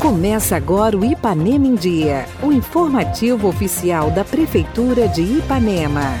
[0.00, 6.14] Começa agora o Ipanema em Dia, o informativo oficial da Prefeitura de Ipanema.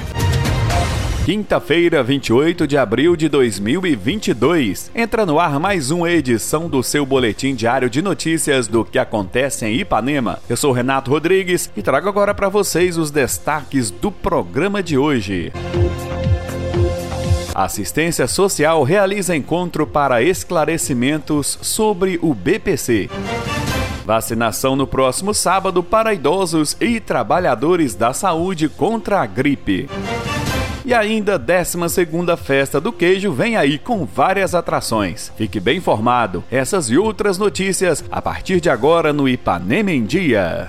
[1.24, 4.90] Quinta-feira, 28 de abril de 2022.
[4.94, 9.66] Entra no ar mais uma edição do seu boletim diário de notícias do que acontece
[9.66, 10.38] em Ipanema.
[10.48, 15.52] Eu sou Renato Rodrigues e trago agora para vocês os destaques do programa de hoje.
[17.58, 23.10] Assistência Social realiza encontro para esclarecimentos sobre o BPC.
[24.06, 29.90] Vacinação no próximo sábado para idosos e trabalhadores da saúde contra a gripe.
[30.84, 35.32] E ainda 12 Festa do Queijo vem aí com várias atrações.
[35.36, 36.44] Fique bem informado.
[36.52, 40.68] Essas e outras notícias a partir de agora no Ipanema em Dia.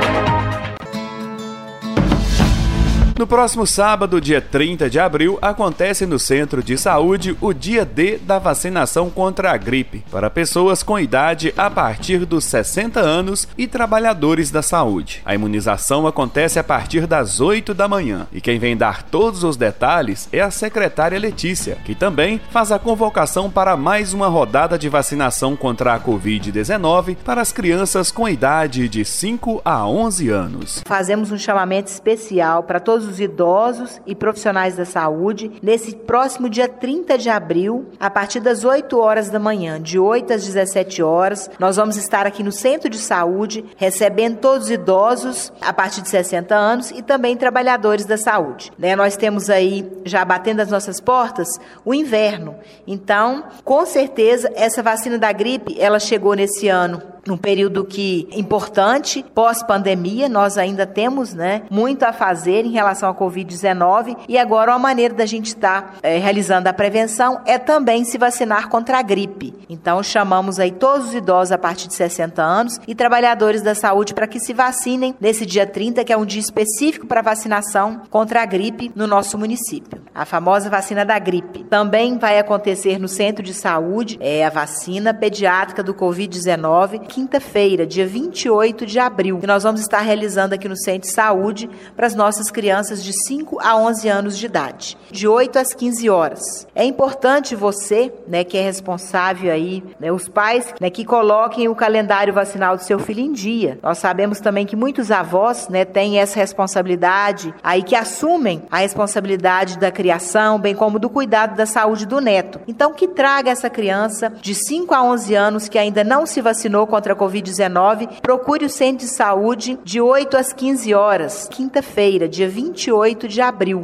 [3.21, 8.17] No próximo sábado, dia 30 de abril, acontece no Centro de Saúde o dia D
[8.17, 13.67] da vacinação contra a gripe para pessoas com idade a partir dos 60 anos e
[13.67, 15.21] trabalhadores da saúde.
[15.23, 19.55] A imunização acontece a partir das 8 da manhã e quem vem dar todos os
[19.55, 24.89] detalhes é a secretária Letícia, que também faz a convocação para mais uma rodada de
[24.89, 30.83] vacinação contra a Covid-19 para as crianças com idade de 5 a 11 anos.
[30.87, 36.67] Fazemos um chamamento especial para todos os idosos e profissionais da saúde nesse próximo dia
[36.67, 41.49] 30 de abril, a partir das 8 horas da manhã, de 8 às 17 horas.
[41.59, 46.09] Nós vamos estar aqui no Centro de Saúde recebendo todos os idosos a partir de
[46.09, 48.71] 60 anos e também trabalhadores da saúde.
[48.77, 48.95] Né?
[48.95, 51.47] Nós temos aí, já batendo as nossas portas,
[51.85, 52.55] o inverno.
[52.87, 59.23] Então, com certeza, essa vacina da gripe, ela chegou nesse ano num período que importante,
[59.33, 64.79] pós-pandemia, nós ainda temos né, muito a fazer em relação à Covid-19 e agora uma
[64.79, 69.01] maneira da gente estar tá, é, realizando a prevenção é também se vacinar contra a
[69.01, 69.53] gripe.
[69.69, 74.13] Então chamamos aí todos os idosos a partir de 60 anos e trabalhadores da saúde
[74.13, 78.41] para que se vacinem nesse dia 30, que é um dia específico para vacinação contra
[78.41, 80.01] a gripe no nosso município.
[80.13, 81.63] A famosa vacina da gripe.
[81.65, 88.07] Também vai acontecer no centro de saúde é a vacina pediátrica do Covid-19 quinta-feira, dia
[88.07, 92.15] 28 de abril, que nós vamos estar realizando aqui no Centro de Saúde para as
[92.15, 96.65] nossas crianças de 5 a 11 anos de idade, de 8 às 15 horas.
[96.73, 101.75] É importante você, né, que é responsável aí, né, os pais, né, que coloquem o
[101.75, 103.77] calendário vacinal do seu filho em dia.
[103.83, 109.77] Nós sabemos também que muitos avós, né, têm essa responsabilidade aí que assumem a responsabilidade
[109.77, 112.61] da criação, bem como do cuidado da saúde do neto.
[112.69, 116.87] Então que traga essa criança de 5 a 11 anos que ainda não se vacinou
[116.87, 122.29] contra contra a Covid-19, procure o centro de saúde de 8 às 15 horas, quinta-feira,
[122.29, 123.83] dia 28 de abril.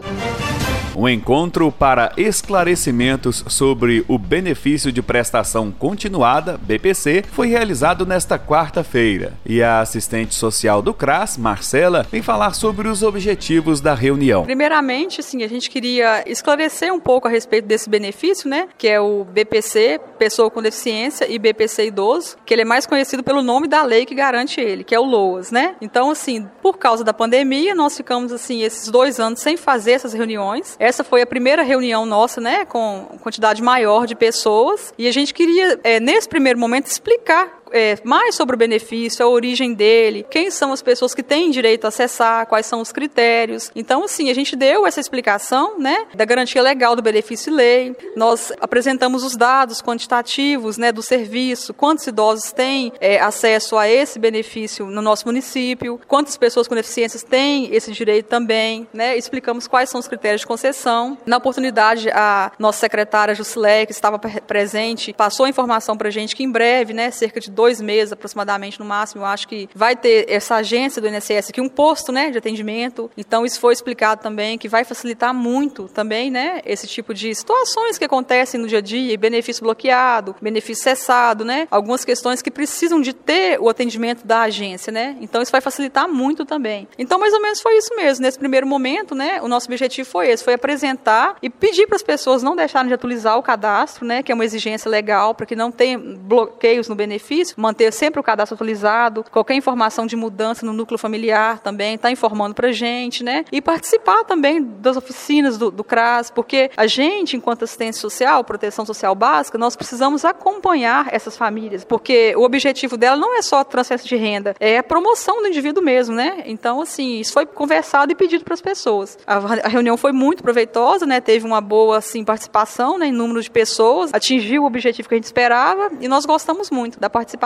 [0.99, 9.33] Um encontro para esclarecimentos sobre o benefício de prestação continuada, BPC, foi realizado nesta quarta-feira.
[9.45, 14.43] E a assistente social do CRAS, Marcela, vem falar sobre os objetivos da reunião.
[14.43, 18.67] Primeiramente, sim, a gente queria esclarecer um pouco a respeito desse benefício, né?
[18.75, 23.23] Que é o BPC, pessoa com deficiência, e BPC idoso, que ele é mais conhecido
[23.23, 25.75] pelo nome da lei que garante ele, que é o LOAS, né?
[25.79, 30.11] Então, assim, por causa da pandemia, nós ficamos, assim, esses dois anos sem fazer essas
[30.11, 30.75] reuniões.
[30.87, 35.33] Essa foi a primeira reunião nossa, né, com quantidade maior de pessoas, e a gente
[35.33, 40.49] queria, é, nesse primeiro momento, explicar é, mais sobre o benefício, a origem dele, quem
[40.49, 43.71] são as pessoas que têm direito a acessar, quais são os critérios.
[43.75, 47.95] Então, assim, a gente deu essa explicação, né, da garantia legal do benefício lei.
[48.15, 54.19] Nós apresentamos os dados quantitativos, né, do serviço, quantos idosos têm é, acesso a esse
[54.19, 59.89] benefício no nosso município, quantas pessoas com deficiências têm esse direito também, né, explicamos quais
[59.89, 61.17] são os critérios de concessão.
[61.25, 66.43] Na oportunidade, a nossa secretária Jusilé, que estava presente, passou a informação para gente que
[66.43, 70.27] em breve, né, cerca de dois meses aproximadamente no máximo, eu acho que vai ter
[70.29, 73.09] essa agência do INSS aqui, um posto né, de atendimento.
[73.17, 77.97] Então, isso foi explicado também, que vai facilitar muito também né, esse tipo de situações
[77.97, 81.67] que acontecem no dia a dia, benefício bloqueado, benefício cessado, né?
[81.71, 85.17] Algumas questões que precisam de ter o atendimento da agência, né?
[85.19, 86.87] Então, isso vai facilitar muito também.
[86.99, 88.23] Então, mais ou menos foi isso mesmo.
[88.23, 92.03] Nesse primeiro momento, né, o nosso objetivo foi esse, foi apresentar e pedir para as
[92.03, 95.55] pessoas não deixarem de atualizar o cadastro, né, que é uma exigência legal para que
[95.55, 100.65] não tenha bloqueios no benefício, benefício, manter sempre o cadastro atualizado, qualquer informação de mudança
[100.65, 103.45] no núcleo familiar também, está informando para gente, né?
[103.51, 108.85] E participar também das oficinas do, do CRAS, porque a gente, enquanto assistência social, proteção
[108.85, 114.07] social básica, nós precisamos acompanhar essas famílias, porque o objetivo dela não é só transferência
[114.07, 116.43] de renda, é a promoção do indivíduo mesmo, né?
[116.45, 119.17] Então, assim, isso foi conversado e pedido para as pessoas.
[119.25, 121.21] A, a, reunião foi muito proveitosa, né?
[121.21, 125.17] Teve uma boa, assim, participação, né, em número de pessoas, atingiu o objetivo que a
[125.17, 127.36] gente esperava e nós gostamos muito da participação.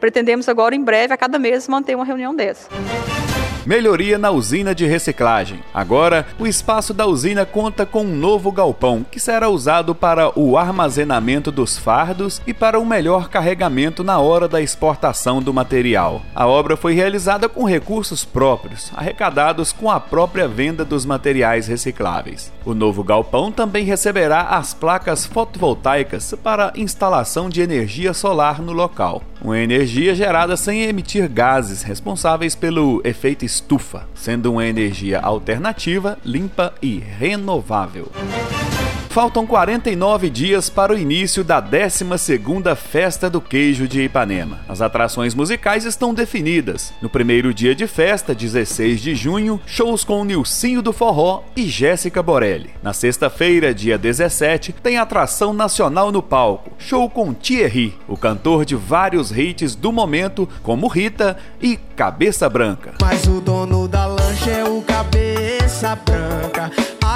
[0.00, 2.68] Pretendemos agora, em breve, a cada mês, manter uma reunião dessa.
[3.66, 5.60] Melhoria na usina de reciclagem.
[5.72, 10.56] Agora, o espaço da usina conta com um novo galpão que será usado para o
[10.56, 16.22] armazenamento dos fardos e para um melhor carregamento na hora da exportação do material.
[16.34, 22.50] A obra foi realizada com recursos próprios, arrecadados com a própria venda dos materiais recicláveis.
[22.64, 29.22] O novo galpão também receberá as placas fotovoltaicas para instalação de energia solar no local,
[29.42, 36.72] uma energia gerada sem emitir gases responsáveis pelo efeito estufa, sendo uma energia alternativa, limpa
[36.80, 38.06] e renovável.
[39.10, 44.60] Faltam 49 dias para o início da 12ª Festa do Queijo de Ipanema.
[44.68, 46.92] As atrações musicais estão definidas.
[47.02, 52.22] No primeiro dia de festa, 16 de junho, shows com Nilcinho do Forró e Jéssica
[52.22, 52.70] Borelli.
[52.84, 58.76] Na sexta-feira, dia 17, tem atração nacional no palco, show com Thierry, o cantor de
[58.76, 62.94] vários hits do momento, como Rita e Cabeça Branca.
[63.00, 66.70] Mas o dono da lancha é o Cabeça Branca.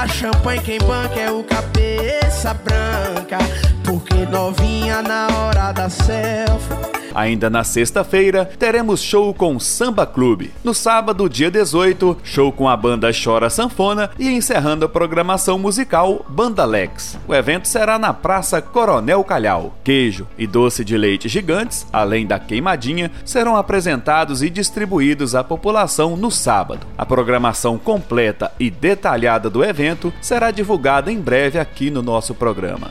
[0.08, 3.38] Champanhe quem banca é o cabeça branca.
[3.84, 6.94] Porque novinha na hora da selfie.
[7.14, 10.52] Ainda na sexta-feira, teremos show com Samba Clube.
[10.64, 16.26] No sábado, dia 18, show com a banda Chora Sanfona e encerrando a programação musical
[16.28, 17.16] Banda Lex.
[17.28, 19.75] O evento será na Praça Coronel Calhau.
[19.84, 26.17] Queijo e doce de leite gigantes, além da queimadinha, serão apresentados e distribuídos à população
[26.17, 26.87] no sábado.
[26.99, 32.90] A programação completa e detalhada do evento será divulgada em breve aqui no nosso programa.